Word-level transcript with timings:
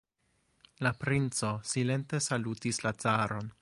La 0.87 0.93
princo 1.03 1.51
silente 1.75 2.25
salutis 2.31 2.85
la 2.89 2.99
caron. 3.07 3.59